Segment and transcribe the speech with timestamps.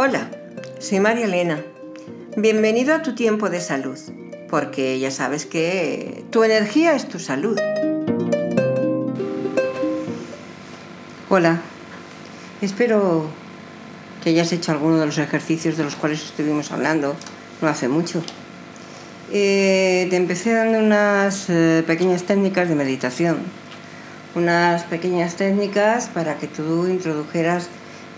[0.00, 0.30] Hola,
[0.78, 1.60] soy María Elena.
[2.36, 3.98] Bienvenido a tu tiempo de salud,
[4.48, 7.58] porque ya sabes que tu energía es tu salud.
[11.28, 11.60] Hola,
[12.62, 13.26] espero
[14.22, 17.16] que hayas hecho alguno de los ejercicios de los cuales estuvimos hablando
[17.60, 18.22] no hace mucho.
[19.32, 23.38] Eh, te empecé dando unas eh, pequeñas técnicas de meditación,
[24.36, 27.68] unas pequeñas técnicas para que tú introdujeras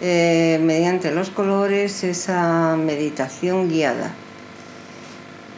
[0.00, 4.12] eh, mediante los colores esa meditación guiada.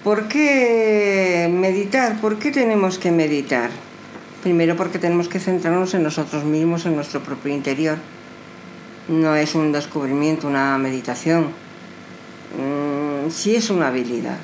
[0.02, 2.20] ¿Por qué meditar?
[2.20, 3.70] ¿Por qué tenemos que meditar?
[4.42, 7.98] Primero porque tenemos que centrarnos en nosotros mismos, en nuestro propio interior.
[9.06, 11.52] No es un descubrimiento, una meditación.
[12.58, 14.38] Mm, sí es una habilidad.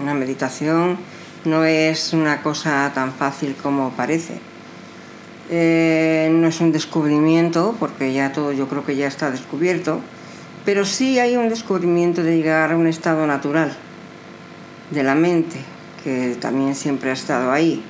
[0.00, 0.96] Una meditación
[1.44, 4.51] no es una cosa tan fácil como parece
[5.50, 10.00] eh, no es un descubrimiento, porque ya todo yo creo que ya está descubierto,
[10.64, 13.72] pero sí hay un descubrimiento de llegar a un estado natural
[14.90, 15.56] de la mente,
[16.04, 17.82] que también siempre ha estado ahí.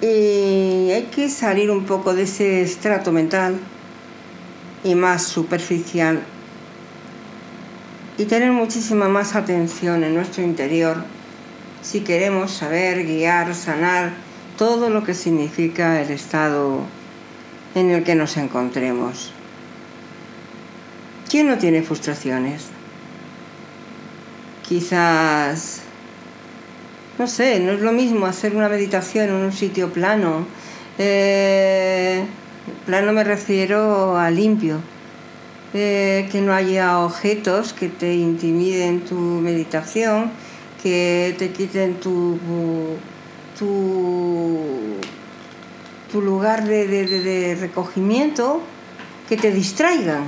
[0.00, 3.58] Y hay que salir un poco de ese estrato mental
[4.84, 6.22] y más superficial
[8.18, 10.96] y tener muchísima más atención en nuestro interior
[11.82, 14.12] si queremos saber guiar, sanar
[14.56, 16.80] todo lo que significa el estado
[17.74, 19.32] en el que nos encontremos.
[21.28, 22.66] ¿Quién no tiene frustraciones?
[24.66, 25.82] Quizás,
[27.18, 30.46] no sé, no es lo mismo hacer una meditación en un sitio plano.
[30.98, 32.24] Eh,
[32.86, 34.80] plano me refiero a limpio.
[35.74, 40.30] Eh, que no haya objetos que te intimiden tu meditación,
[40.82, 42.38] que te quiten tu
[43.58, 44.96] tu,
[46.10, 48.60] tu lugar de, recogimiento
[49.28, 50.24] que te distraigan.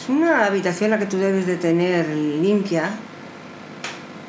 [0.00, 2.90] Es una habitación la que tú debes de tener limpia,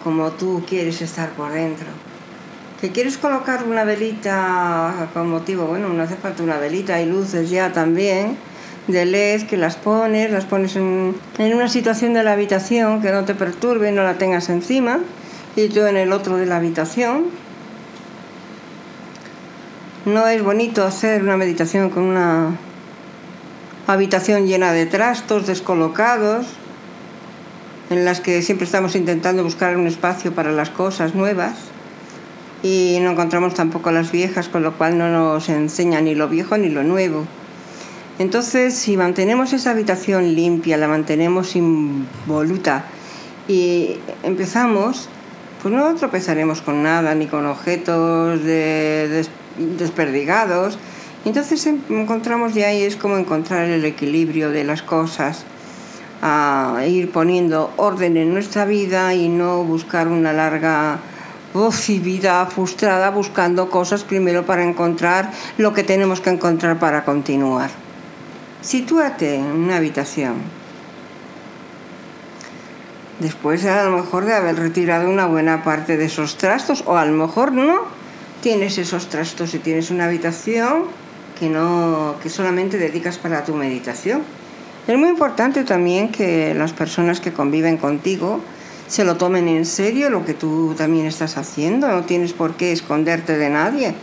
[0.04, 1.88] como tú quieres estar por dentro.
[2.82, 5.66] ¿Que quieres colocar una velita con motivo?
[5.66, 8.38] Bueno, no hace falta una velita, hay luces ya también
[8.88, 13.12] de LED que las pones, las pones en, en una situación de la habitación que
[13.12, 15.00] no te perturbe, no la tengas encima
[15.66, 17.26] y yo en el otro de la habitación.
[20.06, 22.58] No es bonito hacer una meditación con una
[23.88, 26.48] habitación llena de trastos descolocados,
[27.90, 31.56] en las que siempre estamos intentando buscar un espacio para las cosas nuevas
[32.62, 36.58] y no encontramos tampoco las viejas, con lo cual no nos enseña ni lo viejo
[36.58, 37.26] ni lo nuevo.
[38.20, 42.86] Entonces, si mantenemos esa habitación limpia, la mantenemos involuta
[43.48, 45.10] y empezamos
[45.62, 48.42] pues no tropezaremos con nada, ni con objetos
[49.78, 50.78] desperdigados.
[51.26, 55.44] Entonces encontramos de ahí es como encontrar el equilibrio de las cosas,
[56.22, 61.00] a ir poniendo orden en nuestra vida y no buscar una larga
[62.02, 67.70] vida frustrada buscando cosas primero para encontrar lo que tenemos que encontrar para continuar.
[68.62, 70.59] Sitúate en una habitación
[73.20, 77.06] después a lo mejor de haber retirado una buena parte de esos trastos, o a
[77.06, 77.82] lo mejor no
[78.42, 80.84] tienes esos trastos y tienes una habitación
[81.40, 84.22] que, no, que solamente dedicas para tu meditación.
[84.88, 88.42] Es muy importante también que las personas que conviven contigo
[88.88, 92.72] se lo tomen en serio lo que tú también estás haciendo, no tienes por qué
[92.72, 93.94] esconderte de nadie.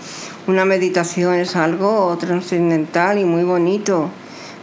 [0.46, 4.10] Una meditación es algo trascendental y muy bonito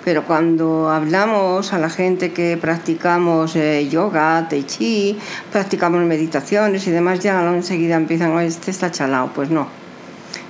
[0.03, 5.17] pero cuando hablamos a la gente que practicamos eh, yoga, tai chi,
[5.51, 9.31] practicamos meditaciones y demás, ya enseguida empiezan, este está chalado.
[9.33, 9.67] Pues no,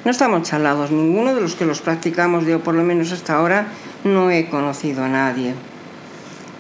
[0.05, 0.91] no estamos chalados.
[0.91, 3.67] Ninguno de los que los practicamos, yo por lo menos hasta ahora,
[4.03, 5.53] no he conocido a nadie.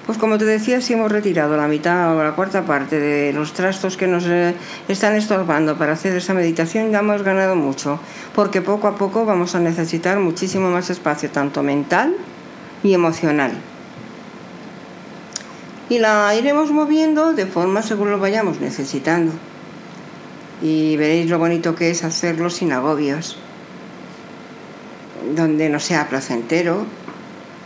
[0.05, 3.53] Pues como te decía, si hemos retirado la mitad o la cuarta parte de los
[3.53, 4.53] trastos que nos eh,
[4.89, 7.99] están estorbando para hacer esa meditación, ya hemos ganado mucho,
[8.35, 12.17] porque poco a poco vamos a necesitar muchísimo más espacio, tanto mental,
[12.83, 13.53] y emocional.
[15.89, 19.31] Y la iremos moviendo de forma según lo vayamos necesitando.
[20.61, 23.37] Y veréis lo bonito que es hacerlo sin agobios,
[25.35, 26.85] donde no sea placentero.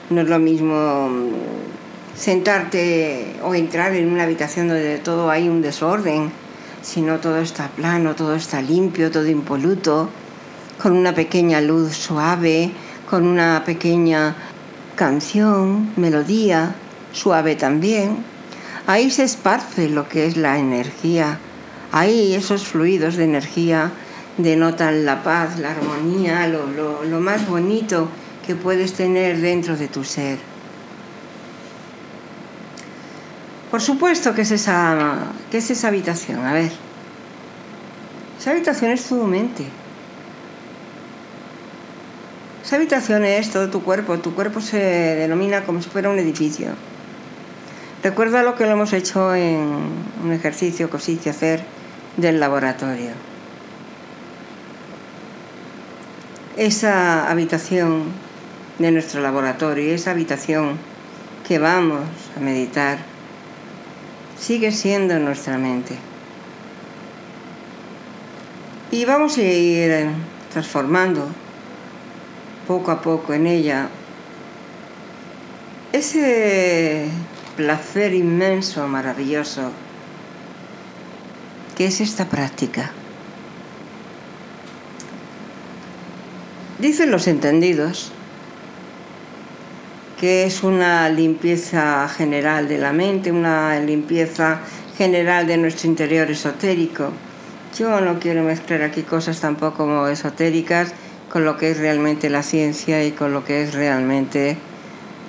[0.09, 1.09] No es lo mismo
[2.15, 6.31] sentarte o entrar en una habitación donde todo hay un desorden,
[6.81, 10.09] sino todo está plano, todo está limpio, todo impoluto,
[10.81, 12.71] con una pequeña luz suave,
[13.09, 14.35] con una pequeña
[14.97, 16.75] canción, melodía,
[17.13, 18.17] suave también.
[18.85, 21.39] Ahí se esparce lo que es la energía.
[21.93, 23.91] Ahí esos fluidos de energía
[24.37, 28.09] denotan la paz, la armonía, lo, lo, lo más bonito
[28.45, 30.37] que puedes tener dentro de tu ser.
[33.71, 35.17] Por supuesto que es esa,
[35.51, 36.71] que es esa habitación, a ver.
[38.39, 39.65] Esa habitación es tu mente.
[42.67, 44.19] Esa habitación es todo tu cuerpo.
[44.19, 46.67] Tu cuerpo se denomina como si fuera un edificio.
[48.03, 49.79] Recuerda lo que lo hemos hecho en
[50.21, 51.63] un ejercicio que os hice hacer
[52.17, 53.11] del laboratorio.
[56.57, 58.03] Esa habitación
[58.79, 60.77] de nuestro laboratorio, esa habitación
[61.47, 62.01] que vamos
[62.35, 62.97] a meditar,
[64.37, 65.95] sigue siendo nuestra mente.
[68.91, 70.09] Y vamos a ir
[70.51, 71.29] transformando
[72.67, 73.89] poco a poco en ella
[75.93, 77.07] ese
[77.55, 79.71] placer inmenso, maravilloso,
[81.75, 82.91] que es esta práctica.
[86.79, 88.11] Dicen los entendidos
[90.19, 94.59] que es una limpieza general de la mente, una limpieza
[94.97, 97.11] general de nuestro interior esotérico.
[97.77, 100.93] Yo no quiero mezclar aquí cosas tampoco esotéricas
[101.37, 104.57] con lo que es realmente la ciencia y con lo que es realmente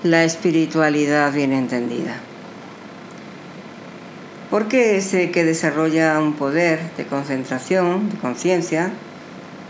[0.02, 2.16] la espiritualidad bien entendida.
[4.48, 8.90] Porque es que desarrolla un poder de concentración, de conciencia,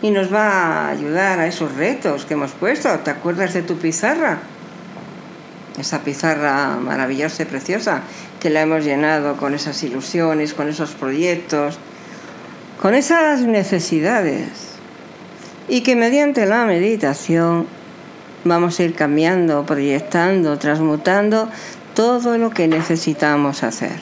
[0.00, 2.88] y nos va a ayudar a esos retos que hemos puesto.
[3.00, 4.38] ¿Te acuerdas de tu pizarra?
[5.76, 8.02] Esa pizarra maravillosa y preciosa
[8.38, 11.80] que la hemos llenado con esas ilusiones, con esos proyectos,
[12.80, 14.67] con esas necesidades.
[15.68, 17.66] Y que mediante la meditación
[18.44, 21.48] vamos a ir cambiando, proyectando, transmutando
[21.94, 24.00] todo lo que necesitamos hacer.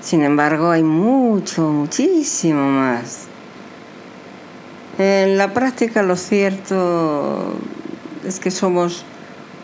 [0.00, 3.26] Sin embargo, hay mucho, muchísimo más.
[4.98, 7.54] En la práctica lo cierto
[8.24, 9.04] es que somos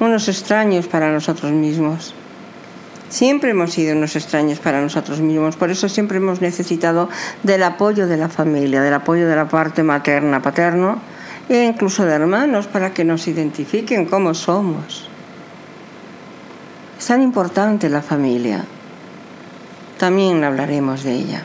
[0.00, 2.14] unos extraños para nosotros mismos.
[3.10, 7.08] Siempre hemos sido unos extraños para nosotros mismos, por eso siempre hemos necesitado
[7.42, 11.00] del apoyo de la familia, del apoyo de la parte materna, paterno,
[11.48, 15.08] e incluso de hermanos para que nos identifiquen cómo somos.
[16.96, 18.64] Es tan importante la familia.
[19.98, 21.42] También hablaremos de ella.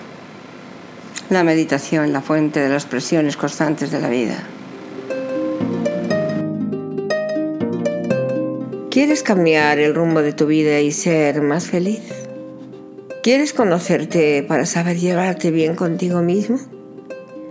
[1.32, 4.38] La meditación, la fuente de las presiones constantes de la vida.
[8.96, 12.00] ¿Quieres cambiar el rumbo de tu vida y ser más feliz?
[13.24, 16.60] ¿Quieres conocerte para saber llevarte bien contigo mismo?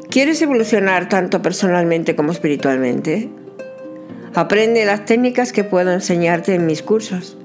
[0.09, 3.29] ¿Quieres evolucionar tanto personalmente como espiritualmente?
[4.33, 7.37] Aprende las técnicas que puedo enseñarte en mis cursos.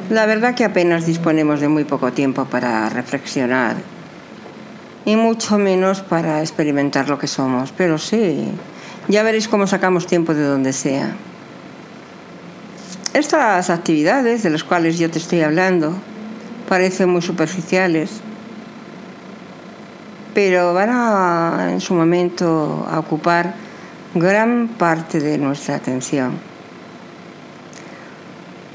[0.09, 3.75] La verdad que apenas disponemos de muy poco tiempo para reflexionar
[5.03, 8.47] y mucho menos para experimentar lo que somos, pero sí,
[9.09, 11.13] ya veréis cómo sacamos tiempo de donde sea.
[13.13, 15.93] Estas actividades de las cuales yo te estoy hablando
[16.69, 18.21] parecen muy superficiales,
[20.33, 23.55] pero van a, en su momento a ocupar
[24.15, 26.56] gran parte de nuestra atención.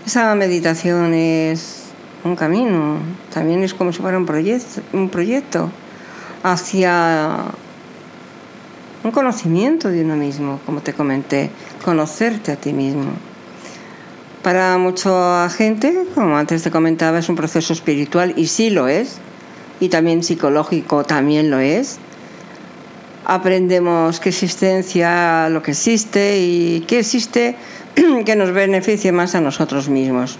[0.04, 1.84] Esa meditación es
[2.24, 2.98] un camino,
[3.32, 5.70] también es como si fuera un proyecto, un proyecto
[6.42, 7.36] hacia
[9.04, 11.50] un conocimiento de uno mismo, como te comenté,
[11.84, 13.12] conocerte a ti mismo.
[14.42, 19.18] Para mucha gente, como antes te comentaba, es un proceso espiritual y sí lo es,
[19.78, 21.98] y también psicológico también lo es.
[23.24, 27.54] Aprendemos qué existencia, lo que existe y qué existe
[28.24, 30.38] que nos beneficie más a nosotros mismos.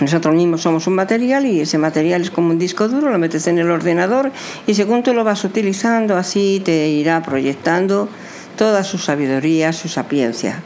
[0.00, 3.46] Nosotros mismos somos un material y ese material es como un disco duro, lo metes
[3.46, 4.32] en el ordenador
[4.66, 8.08] y según tú lo vas utilizando, así te irá proyectando
[8.56, 10.62] toda su sabiduría, su sapiencia.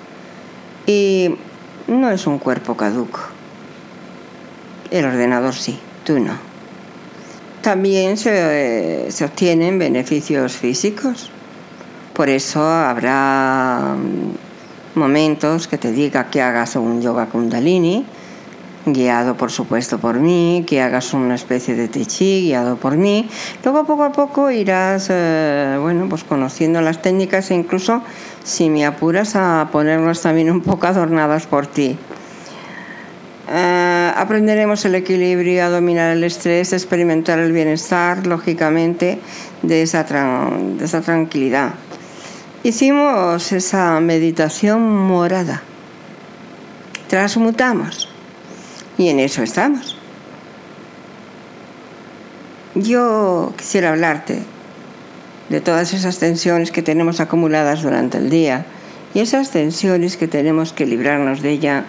[0.87, 1.35] Y
[1.87, 3.21] no es un cuerpo caduco.
[4.91, 6.39] El ordenador sí, tú no.
[7.61, 11.31] También se, se obtienen beneficios físicos.
[12.15, 13.97] Por eso habrá
[14.97, 18.05] momentos que te diga que hagas un yoga kundalini,
[18.87, 23.29] guiado por supuesto por mí, que hagas una especie de tai guiado por mí.
[23.65, 28.03] Luego poco a poco irás, eh, bueno, pues conociendo las técnicas e incluso,
[28.45, 31.99] si me apuras, a ponerlas también un poco adornadas por ti.
[33.49, 39.21] Eh, aprenderemos el equilibrio, a dominar el estrés, a experimentar el bienestar, lógicamente,
[39.63, 41.75] de esa, de esa tranquilidad.
[42.67, 45.63] Hicimos esa meditación morada.
[47.07, 48.09] Transmutamos
[48.99, 49.97] y en eso estamos.
[52.75, 54.43] yo quisiera hablarte
[55.49, 58.67] de todas esas tensiones que tenemos acumuladas durante el día
[59.15, 61.85] y esas tensiones que tenemos que librarnos de ella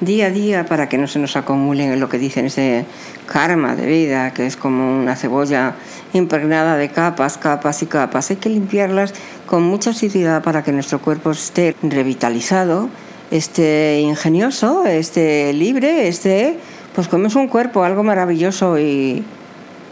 [0.00, 2.84] día a día para que no se nos acumulen en lo que dicen ese
[3.26, 5.74] karma de vida, que es como una cebolla
[6.12, 8.30] impregnada de capas, capas y capas.
[8.30, 9.12] Hay que limpiarlas
[9.46, 12.88] con mucha asiduidad para que nuestro cuerpo esté revitalizado,
[13.30, 16.58] esté ingenioso, esté libre, esté,
[16.94, 19.24] pues como es un cuerpo, algo maravilloso y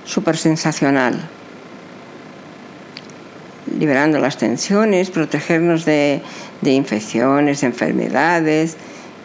[0.05, 1.29] súper sensacional.
[3.79, 6.23] Liberando las tensiones, protegernos de,
[6.63, 8.77] de infecciones, de enfermedades,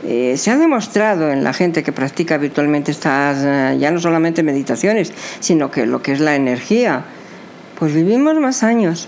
[0.03, 4.41] eh, se ha demostrado en la gente que practica habitualmente estas, eh, ya no solamente
[4.41, 7.03] meditaciones, sino que lo que es la energía,
[7.77, 9.07] pues vivimos más años.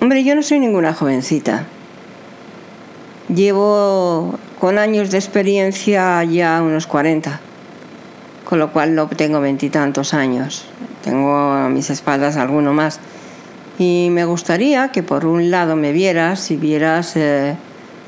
[0.00, 1.64] Hombre, yo no soy ninguna jovencita.
[3.34, 7.40] Llevo con años de experiencia ya unos 40,
[8.44, 10.66] con lo cual no tengo veintitantos años.
[11.02, 13.00] Tengo a mis espaldas alguno más.
[13.76, 17.16] Y me gustaría que por un lado me vieras y vieras...
[17.16, 17.56] Eh,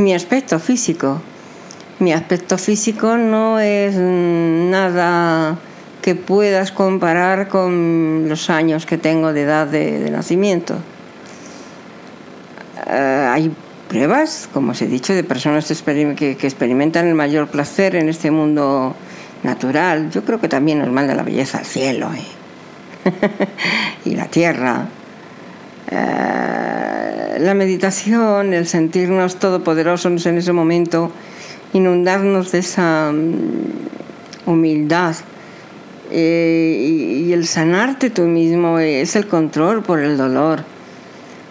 [0.01, 1.21] mi aspecto físico.
[1.99, 5.59] Mi aspecto físico no es nada
[6.01, 10.77] que puedas comparar con los años que tengo de edad de, nacimiento.
[12.87, 13.55] Eh, hay
[13.89, 15.67] pruebas, como os he dicho, de personas
[16.17, 18.97] que, experimentan el mayor placer en este mundo
[19.43, 20.11] natural.
[20.11, 22.09] Yo creo que también nos manda la belleza al cielo
[24.07, 24.87] y la tierra.
[25.91, 27.00] Eh,
[27.41, 31.11] la meditación, el sentirnos todopoderosos en ese momento,
[31.73, 35.17] inundarnos de esa mm, humildad
[36.11, 40.65] eh, y, el sanarte tú mismo es el control por el dolor.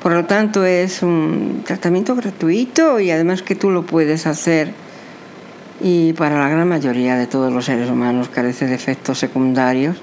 [0.03, 4.71] Por lo tanto, es un tratamiento gratuito y además que tú lo puedes hacer.
[5.81, 9.97] Y para la gran mayoría de todos los seres humanos carece de efectos secundarios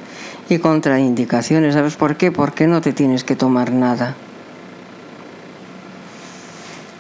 [0.49, 1.75] y contraindicaciones.
[1.75, 2.33] ¿Sabes por qué?
[2.33, 4.17] Porque no te tienes que tomar nada.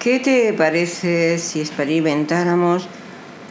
[0.00, 2.86] ¿Qué te parece si experimentáramos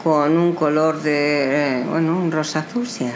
[0.04, 3.14] con un color de, eh, bueno, un rosa fucsia?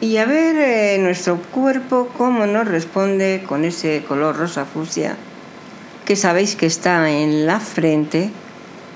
[0.00, 5.16] Y a ver eh, nuestro cuerpo cómo nos responde con ese color rosa fucsia,
[6.04, 8.30] que sabéis que está en la frente,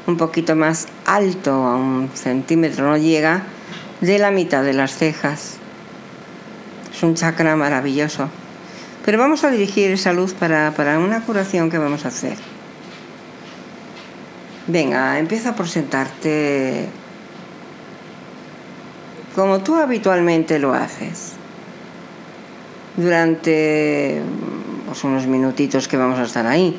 [0.07, 3.43] un poquito más alto, a un centímetro no llega,
[4.01, 5.59] de la mitad de las cejas.
[6.93, 8.29] Es un chakra maravilloso.
[9.04, 12.37] Pero vamos a dirigir esa luz para, una curación que vamos a hacer.
[14.68, 16.88] Venga, empieza por sentarte
[19.35, 21.32] como tú habitualmente lo haces.
[22.97, 24.23] Durante
[24.87, 26.78] pues, unos minutitos que vamos a estar ahí.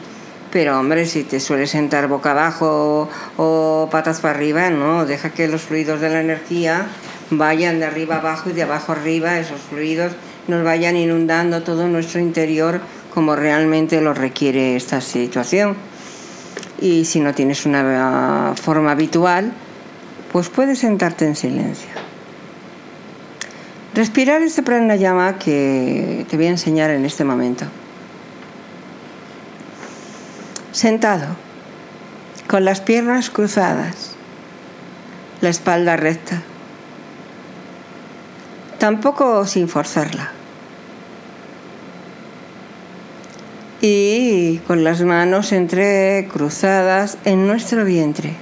[0.52, 5.48] Pero hombre, si te sueles sentar boca abajo o patas para arriba, no, deja que
[5.48, 6.86] los fluidos de la energía
[7.32, 10.14] vayan de arriba abajo y de abajo arriba, esos fluidos
[10.48, 12.82] nos vayan inundando todo nuestro interior
[13.14, 15.76] como realmente lo requiere esta situación.
[16.82, 19.54] Y si no tienes una forma habitual,
[20.32, 21.90] pues puedes sentarte en silencio.
[23.94, 27.66] Respirar este pranayama que te voy a enseñar en este momento.
[30.72, 31.28] Sentado,
[32.48, 34.16] con las piernas cruzadas,
[35.42, 36.42] la espalda recta
[38.84, 40.34] tampoco sin forzarla.
[43.80, 48.34] Y con las manos entrecruzadas en nuestro vientre.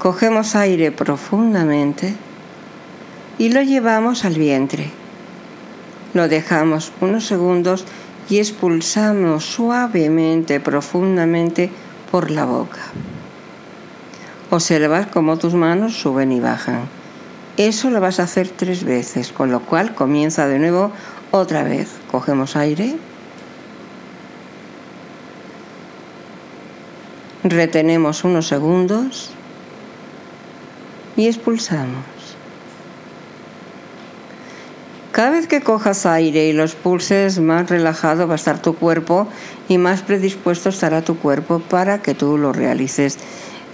[0.00, 2.16] Cogemos aire profundamente
[3.38, 4.90] y lo llevamos al vientre.
[6.12, 7.84] Lo dejamos unos segundos
[8.28, 11.70] y expulsamos suavemente, profundamente
[12.10, 12.82] por la boca.
[14.50, 16.93] Observas cómo tus manos suben y bajan.
[17.56, 20.90] Eso lo vas a hacer tres veces, con lo cual comienza de nuevo
[21.30, 21.88] otra vez.
[22.10, 22.96] Cogemos aire.
[27.44, 29.30] Retenemos unos segundos
[31.16, 32.02] y expulsamos.
[35.12, 39.28] Cada vez que cojas aire y los pulses, más relajado va a estar tu cuerpo
[39.68, 43.18] y más predispuesto estará tu cuerpo para que tú lo realices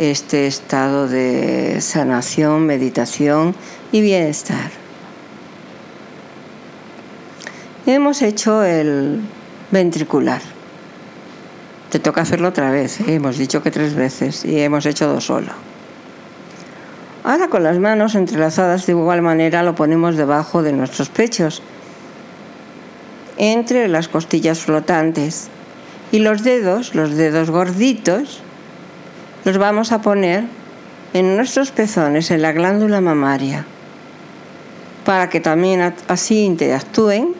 [0.01, 3.55] este estado de sanación, meditación
[3.93, 4.71] y bienestar.
[7.85, 9.21] Hemos hecho el
[9.71, 10.41] ventricular.
[11.91, 13.01] Te toca hacerlo otra vez.
[13.01, 13.17] ¿eh?
[13.17, 15.53] Hemos dicho que tres veces y hemos hecho dos solo.
[17.23, 21.63] Ahora con las manos entrelazadas de igual manera lo ponemos debajo de nuestros pechos,
[23.37, 25.49] entre las costillas flotantes.
[26.11, 28.43] Y los dedos, los dedos gorditos,
[29.45, 30.45] los vamos a poner
[31.13, 33.65] en nuestros pezones, en la glándula mamaria.
[35.05, 37.35] para que también así interactúen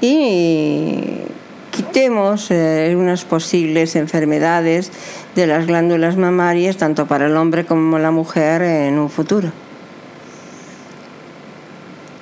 [0.00, 1.22] y
[1.70, 4.92] quitemos eh, unas posibles enfermedades
[5.34, 9.50] de las glándulas mamarias tanto para el hombre como la mujer en un futuro.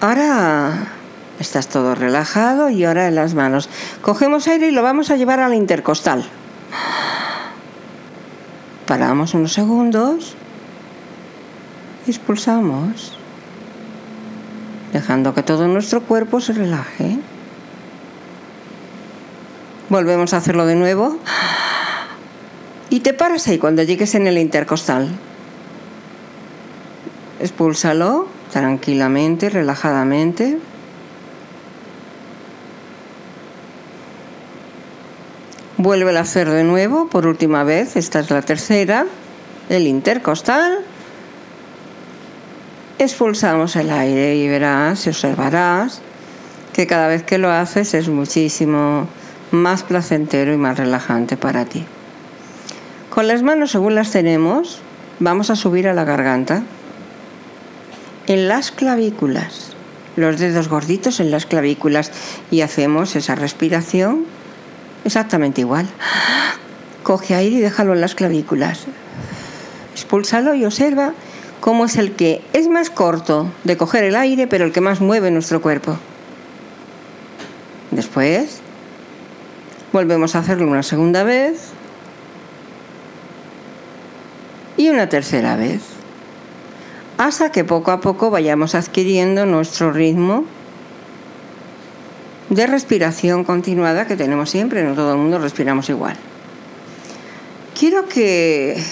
[0.01, 0.93] Ahora
[1.41, 3.69] estás todo relajado y ahora en las manos.
[4.01, 6.25] Cogemos aire y lo vamos a llevar a la intercostal.
[8.89, 10.35] Paramos unos segundos
[12.07, 13.13] y expulsamos,
[14.95, 17.19] dejando que todo nuestro cuerpo se relaje.
[19.91, 21.19] Volvemos a hacerlo de nuevo.
[22.89, 25.11] Y te paras ahí cuando llegues en el intercostal.
[27.41, 30.59] Expúlsalo tranquilamente, relajadamente.
[35.79, 37.95] Vuelve a hacer de nuevo por última vez.
[37.95, 39.07] Esta es la tercera.
[39.69, 40.79] El intercostal.
[42.99, 46.01] Expulsamos el aire y verás y observarás
[46.73, 49.07] que cada vez que lo haces es muchísimo
[49.53, 51.85] más placentero y más relajante para ti.
[53.09, 54.81] Con las manos según las tenemos,
[55.21, 56.65] vamos a subir a la garganta.
[58.27, 59.77] En las clavículas,
[60.17, 62.11] los dedos gorditos en las clavículas
[62.51, 64.27] y hacemos esa respiración
[65.09, 65.89] exactamente igual.
[67.03, 68.85] Coge aire y déjalo en las clavículas.
[69.93, 71.13] Expúlsalo y observa
[71.61, 75.01] cómo es el que es más corto de coger el aire, pero el que más
[75.01, 75.99] mueve nuestro cuerpo.
[77.91, 78.61] Después,
[79.93, 81.71] volvemos a hacerlo una segunda vez
[84.77, 85.81] y una tercera vez,
[87.17, 90.45] hasta que poco a poco vayamos adquiriendo nuestro ritmo
[92.51, 96.17] de respiración continuada que tenemos siempre, no todo el mundo respiramos igual.
[97.79, 98.83] Quiero que...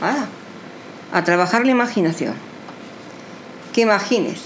[0.00, 0.26] Ah,
[1.12, 2.34] a trabajar la imaginación.
[3.72, 4.42] Que imagines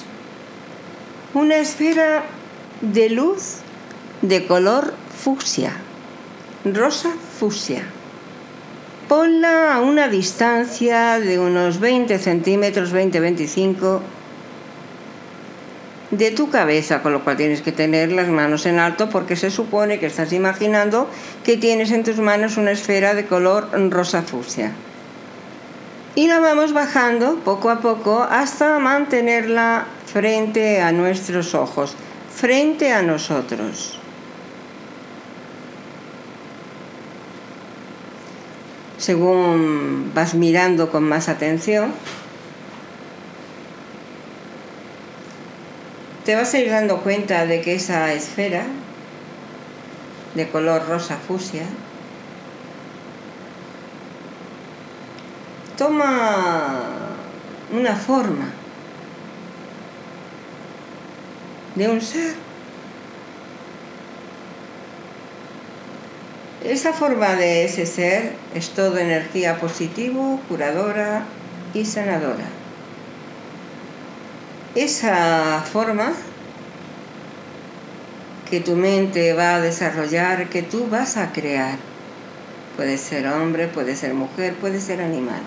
[1.32, 2.24] una esfera
[2.80, 3.58] de luz
[4.22, 5.72] de color fucsia,
[6.64, 7.84] rosa fucsia
[9.10, 13.98] ponla a una distancia de unos 20 centímetros, 20-25
[16.10, 19.50] de tu cabeza, con lo cual tienes que tener las manos en alto porque se
[19.50, 21.08] supone que estás imaginando
[21.44, 24.72] que tienes en tus manos una esfera de color rosa fucsia.
[26.16, 31.94] Y la vamos bajando poco a poco hasta mantenerla frente a nuestros ojos,
[32.34, 34.00] frente a nosotros.
[39.00, 41.92] según vas mirando con más atención,
[46.30, 48.62] te vas a ir dando cuenta de que esa esfera
[50.36, 51.64] de color rosa fusia
[55.76, 57.16] toma
[57.72, 58.48] una forma
[61.74, 62.34] de un ser
[66.62, 71.24] Esa forma de ese ser es todo energía positivo, curadora
[71.74, 72.59] y sanadora.
[74.74, 76.12] Esa forma
[78.48, 81.78] que tu mente va a desarrollar, que tú vas a crear.
[82.76, 85.42] Puede ser hombre, puede ser mujer, puede ser animal.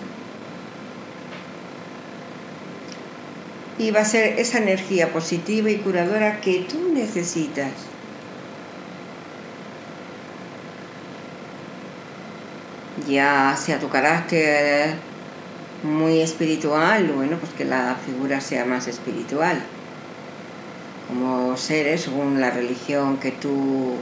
[3.78, 7.72] Y va a ser esa energía positiva y curadora que tú necesitas
[13.08, 14.94] ya sea tu carácter
[15.84, 19.62] muy espiritual, bueno, pues que la figura sea más espiritual.
[21.08, 23.94] Como seres, según la religión que tú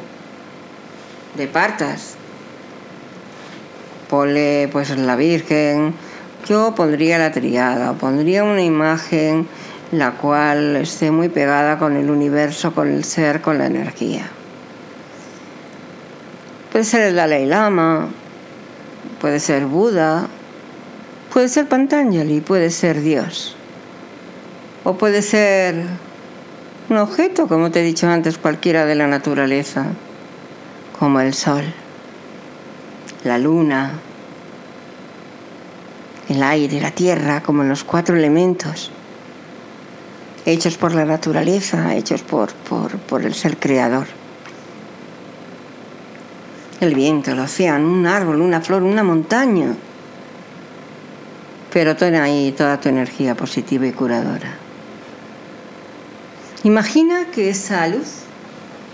[1.37, 2.15] departas.
[4.09, 5.95] Ponle pues la Virgen,
[6.47, 9.49] yo pondría la triada, pondría una imagen
[9.91, 14.27] la cual esté muy pegada con el universo, con el ser, con la energía.
[16.73, 18.09] Puede ser el Dalai Lama,
[19.21, 20.29] puede ser Buda,
[21.33, 23.57] puede ser Pantanjali, puede ser Dios.
[24.85, 25.85] O puede ser
[26.89, 29.87] un objeto, como te he dicho antes, cualquiera de la naturaleza,
[30.99, 31.65] como el sol,
[33.25, 33.93] la luna,
[36.29, 38.91] el aire, la tierra, como los cuatro elementos,
[40.45, 44.07] hechos por la naturaleza, hechos por, por, por el ser creador
[46.83, 49.77] el viento, el océano, un árbol, una flor, una montaña.
[51.73, 54.55] Pero ten ahí toda tu energía positiva y curadora.
[56.65, 58.23] Imagina que esa luz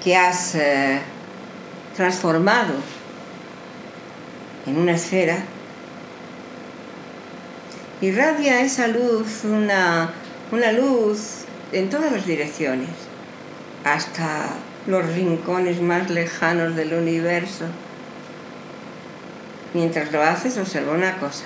[0.02, 1.00] que has eh,
[1.96, 2.74] transformado
[4.66, 5.38] en una esfera
[8.00, 10.10] irradia esa luz, una,
[10.52, 12.90] una luz en todas las direcciones,
[13.84, 14.46] hasta
[14.86, 17.64] los rincones más lejanos del universo.
[19.74, 21.44] Mientras lo haces, observa una cosa.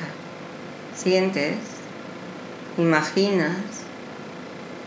[0.97, 1.57] Sientes,
[2.79, 3.57] imaginas,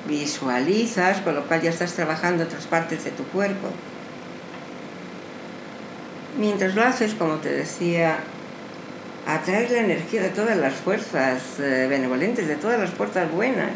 [0.08, 3.70] visualizas, con lo cual ya estás trabajando otras partes de tu cuerpo.
[6.38, 8.18] Mientras lo haces, como te decía,
[9.26, 13.72] atraes la energía de todas las fuerzas eh, benevolentes, de todas las fuerzas buenas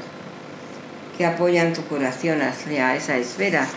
[1.18, 3.68] que apoyan tu curación hacia esa esfera.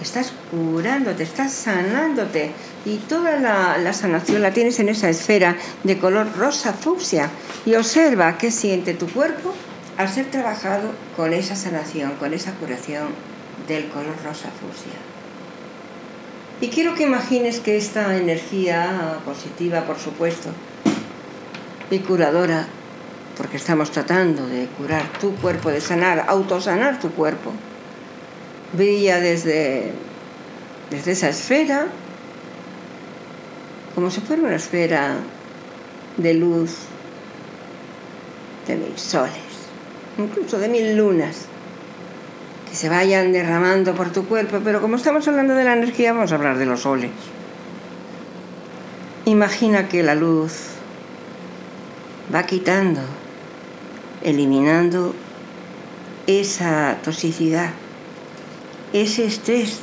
[0.00, 2.52] Estás curándote, estás sanándote
[2.86, 7.28] y toda la, sanación la tienes en esa esfera de color rosa fucsia
[7.66, 9.52] y observa qué siente tu cuerpo
[9.98, 13.08] al ser trabajado con esa sanación, con esa curación
[13.68, 14.98] del color rosa fucsia.
[16.62, 20.50] Y quiero que imagines que esta energía positiva, por supuesto,
[21.90, 22.66] y curadora,
[23.36, 27.52] porque estamos tratando de curar tu cuerpo, de sanar, autosanar tu cuerpo,
[28.72, 29.92] brilla desde,
[30.90, 31.86] desde esa esfera,
[33.94, 35.16] como si fuera una esfera
[36.16, 36.76] de luz
[38.66, 39.34] de mil soles,
[40.18, 41.46] incluso de mil lunas
[42.68, 46.30] que se vayan derramando por tu cuerpo, pero como estamos hablando de la energía, vamos
[46.30, 47.10] a hablar de los soles.
[49.24, 50.52] Imagina que la luz
[52.32, 53.00] va quitando,
[54.22, 55.14] eliminando
[56.28, 57.70] esa toxicidad,
[58.92, 59.80] ese estrés,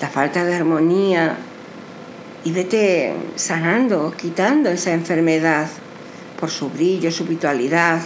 [0.00, 1.36] la falta de armonía
[2.44, 5.68] y vete sanando, quitando esa enfermedad
[6.38, 8.00] por su brillo, su vitalidad.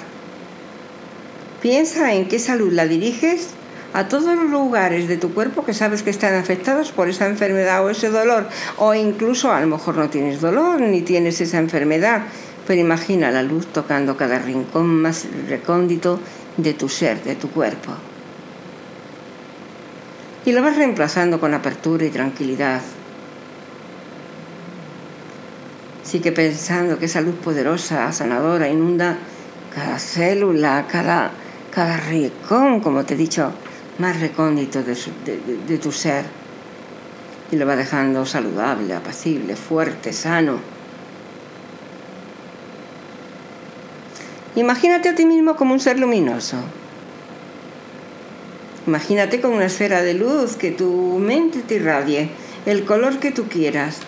[1.61, 3.49] Piensa en qué salud la diriges
[3.92, 7.85] a todos los lugares de tu cuerpo que sabes que están afectados por esa enfermedad
[7.85, 12.23] o ese dolor, o incluso a lo mejor no tienes dolor ni tienes esa enfermedad,
[12.66, 16.21] pero imagina la luz tocando cada rincón más recóndito
[16.57, 17.92] de tu ser, de tu cuerpo.
[20.44, 22.81] Y lo vas reemplazando con apertura y tranquilidad.
[26.03, 29.18] Sigue pensando que esa luz poderosa, sanadora, inunda
[29.74, 31.31] cada célula, cada,
[31.70, 33.53] cada rincón, como te he dicho,
[33.98, 36.24] más recóndito de, tu ser
[37.51, 40.61] y lo va dejando saludable, apacible, fuerte, sano.
[44.55, 46.57] Imagínate a ti mismo como un ser luminoso.
[48.88, 52.31] Imagínate como una esfera de luz que tu mente te irradie,
[52.64, 53.98] el color que tú quieras,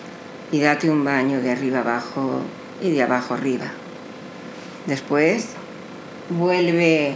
[0.51, 2.41] y date un baño de arriba abajo
[2.81, 3.67] y de abajo arriba.
[4.87, 5.49] Después
[6.31, 7.13] vuelve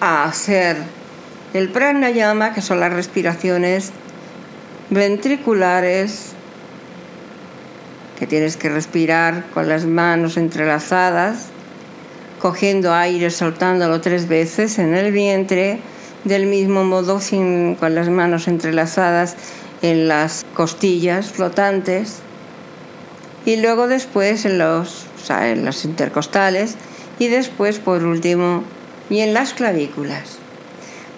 [0.00, 0.76] a hacer
[1.54, 3.92] el pranayama, que son las respiraciones
[4.90, 6.32] ventriculares,
[8.18, 11.46] que tienes que respirar con las manos entrelazadas,
[12.38, 15.80] cogiendo aire, soltándolo tres veces en el vientre,
[16.24, 19.36] del mismo modo sin, con las manos entrelazadas
[19.82, 22.20] en las costillas flotantes
[23.44, 26.76] y luego después en los, en los intercostales
[27.18, 28.64] y después por último
[29.10, 30.38] y en las clavículas.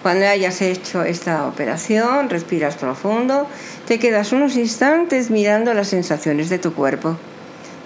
[0.03, 3.47] Cuando hayas hecho esta operación, respiras profundo,
[3.87, 7.17] te quedas unos instantes mirando las sensaciones de tu cuerpo.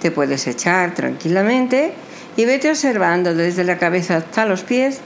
[0.00, 1.92] Te puedes echar tranquilamente
[2.36, 5.00] y vete observando desde la cabeza hasta los pies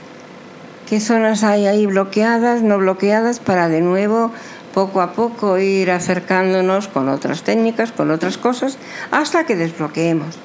[0.87, 4.31] qué zonas hay ahí bloqueadas, no bloqueadas, para de nuevo
[4.73, 8.77] poco a poco ir acercándonos con otras técnicas, con otras cosas,
[9.11, 10.37] hasta que desbloqueemos.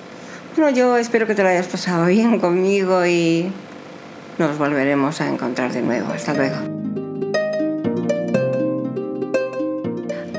[0.56, 3.52] Bueno, yo espero que te lo hayas pasado bien conmigo y
[4.38, 6.12] nos volveremos a encontrar de nuevo.
[6.12, 6.56] Hasta luego.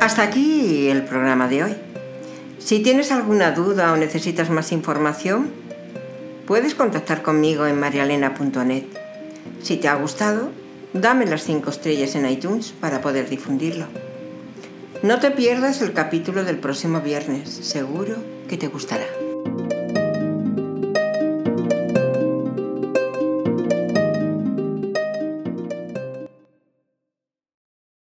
[0.02, 1.76] Hasta aquí el programa de hoy.
[2.60, 5.52] Si tienes alguna duda o necesitas más información,
[6.46, 9.03] puedes contactar conmigo en marialena.net.
[9.64, 10.50] Si te ha gustado,
[10.92, 13.86] dame las 5 estrellas en iTunes para poder difundirlo.
[15.02, 18.18] No te pierdas el capítulo del próximo viernes, seguro
[18.50, 19.06] que te gustará.